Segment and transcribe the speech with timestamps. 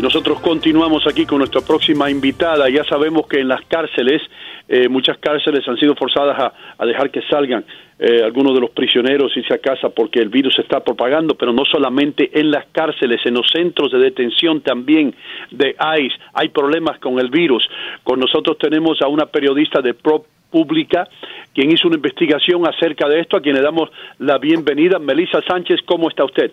[0.00, 2.70] Nosotros continuamos aquí con nuestra próxima invitada.
[2.70, 4.22] Ya sabemos que en las cárceles,
[4.68, 7.64] eh, muchas cárceles han sido forzadas a, dejar que salgan
[7.98, 11.52] eh, algunos de los prisioneros irse a casa porque el virus se está propagando, pero
[11.52, 15.14] no solamente en las cárceles, en los centros de detención también
[15.50, 17.68] de ICE hay problemas con el virus.
[18.02, 21.08] Con nosotros tenemos a una periodista de Pro Pública,
[21.54, 24.98] quien hizo una investigación acerca de esto, a quien le damos la bienvenida.
[24.98, 26.52] Melissa Sánchez, ¿cómo está usted?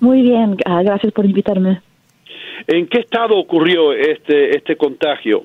[0.00, 1.80] Muy bien, ah, gracias por invitarme.
[2.66, 5.44] ¿En qué estado ocurrió este, este contagio?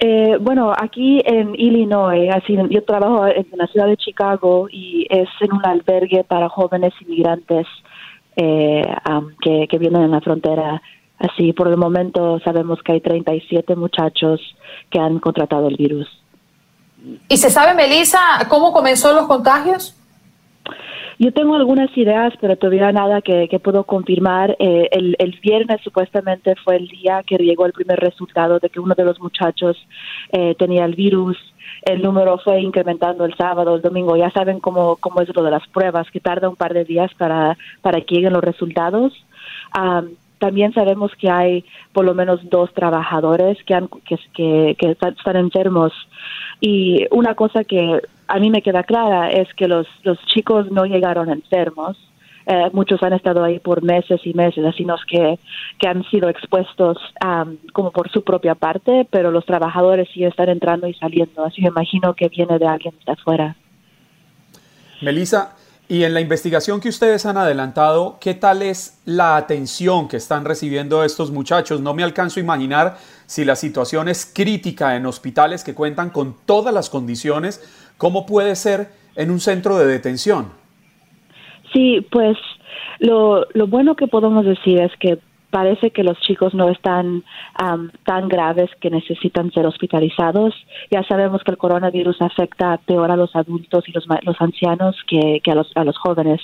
[0.00, 5.28] Eh, bueno, aquí en Illinois, así, yo trabajo en la ciudad de Chicago y es
[5.40, 7.66] en un albergue para jóvenes inmigrantes
[8.36, 8.82] eh,
[9.42, 10.80] que, que vienen en la frontera.
[11.18, 14.40] Así, por el momento sabemos que hay 37 muchachos
[14.88, 16.08] que han contratado el virus.
[17.28, 19.97] ¿Y se sabe, Melissa, cómo comenzó los contagios?
[21.20, 24.54] Yo tengo algunas ideas, pero todavía nada que, puedo confirmar.
[24.60, 28.78] Eh, el, el, viernes supuestamente fue el día que llegó el primer resultado de que
[28.78, 29.76] uno de los muchachos
[30.30, 31.36] eh, tenía el virus.
[31.82, 34.16] El número fue incrementando el sábado, el domingo.
[34.16, 37.12] Ya saben cómo, cómo es lo de las pruebas, que tarda un par de días
[37.14, 39.12] para, para que lleguen los resultados.
[40.38, 45.92] también sabemos que hay por lo menos dos trabajadores que, han, que están enfermos.
[46.60, 49.86] Y una cosa que a mí me queda clara es que los,
[50.26, 51.96] chicos no llegaron enfermos.
[52.46, 55.38] Eh, muchos han estado ahí por meses y meses, sino que,
[55.78, 56.96] que han sido expuestos
[57.72, 61.44] como por su propia parte, pero los trabajadores sí están entrando y saliendo.
[61.44, 63.56] Así me imagino que viene de alguien de afuera.
[65.02, 65.54] Melissa,
[65.90, 70.44] y en la investigación que ustedes han adelantado, ¿qué tal es la atención que están
[70.44, 71.80] recibiendo estos muchachos?
[71.80, 76.36] No me alcanzo a imaginar si la situación es crítica en hospitales que cuentan con
[76.44, 77.62] todas las condiciones
[77.98, 80.52] ¿Cómo puede ser en un centro de detención?
[81.72, 82.38] Sí, pues
[83.00, 85.18] lo, lo bueno que podemos decir es que
[85.50, 87.24] parece que los chicos no están
[88.04, 90.54] tan graves que necesitan ser hospitalizados.
[90.90, 95.40] Ya sabemos que el coronavirus afecta peor a los adultos y los, los ancianos que,
[95.42, 96.40] que a, los, a los jóvenes.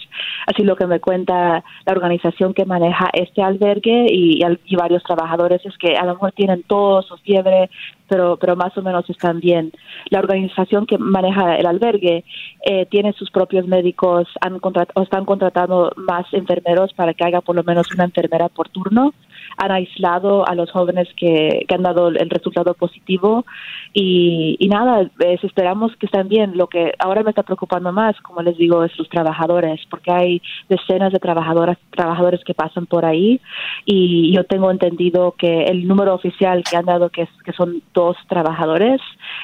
[0.47, 5.65] Así lo que me cuenta la organización que maneja este albergue y, y, varios trabajadores
[5.65, 7.71] es que a lo mejor tienen tos o fiebre,
[8.15, 9.73] pero, pero más o menos están bien.
[10.09, 12.25] La organización que maneja el albergue
[12.65, 17.57] eh, tiene sus propios médicos, han o están contratando más enfermeros para que haga por
[17.57, 19.13] lo menos una enfermera por turno
[19.57, 23.45] han aislado a los jóvenes que, han dado el resultado positivo
[23.93, 25.11] y, nada,
[25.43, 26.57] esperamos que estén bien.
[26.57, 30.43] Lo que ahora me está preocupando más, como les digo, es los trabajadores, porque hay
[30.69, 33.41] decenas de trabajadoras, trabajadores que pasan por ahí
[33.85, 38.17] y yo tengo entendido que el número oficial que han dado que, que son dos
[38.29, 39.01] trabajadores,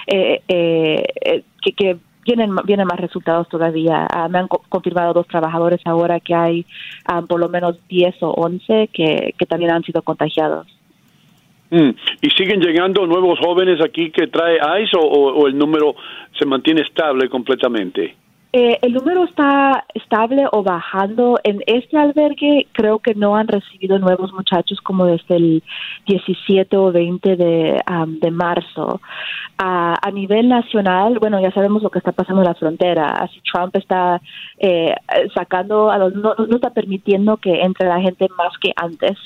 [0.07, 1.99] eh, eh, eh que, que
[2.35, 4.07] vienen, vienen más resultados todavía.
[4.11, 6.67] Ah, me han confirmado dos trabajadores ahora que hay
[7.07, 10.67] ah, por lo menos 10 o 11 que, que también han sido contagiados.
[11.71, 11.91] Mm.
[12.21, 15.95] ¿Y siguen llegando nuevos jóvenes aquí que trae ICE o el número
[16.39, 18.17] se mantiene estable completamente?
[18.53, 21.39] Eh, el número está estable o bajando.
[21.45, 25.63] En este albergue creo que no han recibido nuevos muchachos como desde el
[26.07, 29.01] 17 o 20 de, de marzo.
[29.57, 33.07] a nivel nacional, bueno, ya sabemos lo que está pasando en la frontera.
[33.07, 34.21] Así Trump está
[34.59, 34.95] eh,
[35.35, 39.19] sacando, a los, no, no, está permitiendo que entre la gente más que antes.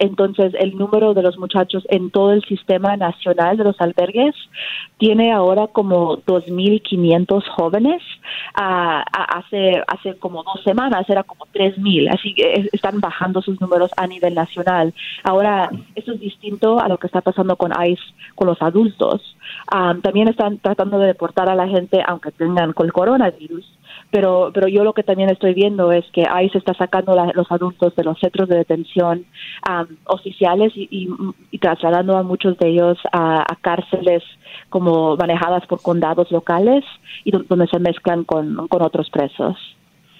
[0.00, 4.34] entonces, el número de los muchachos en todo el sistema nacional de los albergues
[4.98, 8.02] tiene ahora como 2.500 jóvenes
[8.54, 13.90] hace, hace como dos semanas era como tres mil, así que están bajando sus números
[13.96, 14.94] a nivel nacional.
[15.24, 18.02] Ahora, eso es distinto a lo que está pasando con ICE,
[18.34, 19.36] con los adultos.
[20.02, 23.77] también están tratando de deportar a la gente, aunque tengan con el coronavirus,
[24.10, 27.50] pero pero yo lo que también estoy viendo es que ICE está sacando a los
[27.50, 29.26] adultos de los centros de detención
[30.04, 31.08] oficiales y,
[31.60, 34.22] trasladando a muchos de ellos a, a, cárceles
[34.68, 36.84] como manejadas por condados locales
[37.24, 39.56] y donde se mezclan con, con otros presos.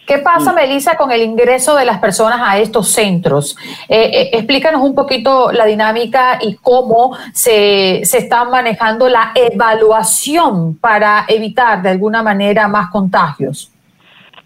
[0.09, 3.55] ¿Qué pasa, Melissa, con el ingreso de las personas a estos centros?
[3.91, 10.77] Eh, eh, explícanos un poquito la dinámica y cómo se, se está manejando la evaluación
[10.77, 13.71] para evitar de alguna manera más contagios.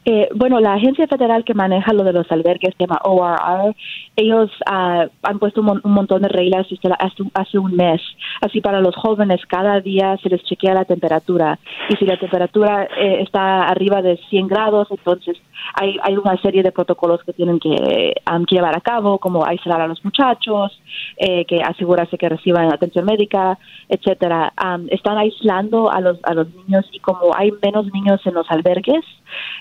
[0.04, 3.75] Eh, bueno, la agencia federal que maneja lo de los albergues se llama ORR.
[4.16, 6.66] Ellos uh, han puesto un, un, montón de reglas
[6.99, 8.00] hace, hace, un mes.
[8.40, 11.58] Así para los jóvenes, cada día se les chequea la temperatura.
[11.88, 15.37] Y si la temperatura eh, está arriba de 100 grados, entonces
[15.75, 19.46] hay, hay una serie de protocolos que tienen que, um, que llevar a cabo, como
[19.46, 20.81] aislar a los muchachos,
[21.16, 23.56] eh, que asegurarse que reciban atención médica,
[23.88, 24.52] etcétera.
[24.62, 28.50] Um, están aislando a los, a los niños y como hay menos niños en los
[28.50, 29.05] albergues,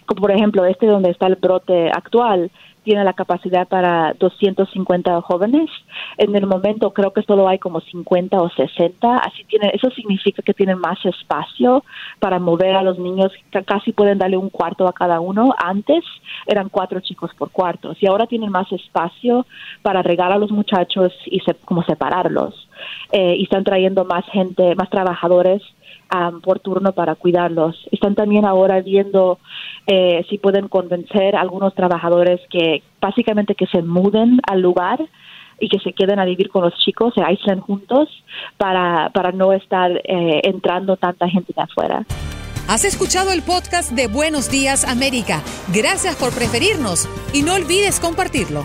[0.07, 2.51] como por ejemplo este donde está el brote actual,
[2.83, 5.69] tiene la capacidad para 250 jóvenes.
[6.18, 10.42] En el momento creo que solo hay como 50 o 60, así tiene, eso significa
[10.42, 11.83] que tienen más espacio
[12.19, 13.31] para mover a los niños,
[13.66, 15.54] casi pueden darle un cuarto a cada uno.
[15.57, 16.04] Antes
[16.48, 19.45] eran cuatro chicos por cuartos y ahora tienen más espacio
[19.81, 22.68] para regar a los muchachos y como separarlos.
[23.12, 25.62] Eh, y están trayendo más gente, más trabajadores
[26.43, 27.75] por turno para cuidarlos.
[27.91, 29.39] Están también ahora viendo
[29.88, 34.99] eh, si pueden convencer a algunos trabajadores que básicamente que se muden al lugar
[35.59, 38.09] y que se queden a vivir con los chicos, se aíslen juntos
[38.57, 42.05] para, para no estar eh, entrando tanta gente de afuera.
[42.67, 45.41] Has escuchado el podcast de Buenos Días América.
[45.73, 48.63] Gracias por preferirnos y no olvides compartirlo.